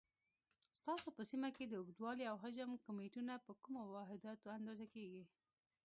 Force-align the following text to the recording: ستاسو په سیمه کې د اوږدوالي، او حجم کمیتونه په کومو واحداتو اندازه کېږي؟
ستاسو 0.77 1.07
په 1.17 1.23
سیمه 1.31 1.49
کې 1.55 1.65
د 1.67 1.73
اوږدوالي، 1.79 2.23
او 2.31 2.35
حجم 2.43 2.71
کمیتونه 2.85 3.33
په 3.45 3.51
کومو 3.63 3.81
واحداتو 3.95 4.47
اندازه 4.57 4.85
کېږي؟ 4.93 5.23